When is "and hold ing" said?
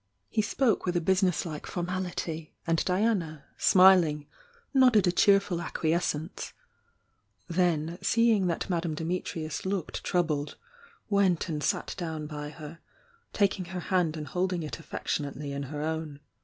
14.17-14.63